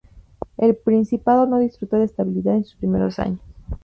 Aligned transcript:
El 0.57 0.75
principado 0.77 1.45
no 1.45 1.59
disfrutó 1.59 1.97
de 1.97 2.05
estabilidad 2.05 2.55
en 2.55 2.63
sus 2.63 2.73
primeros 2.73 3.19
años. 3.19 3.39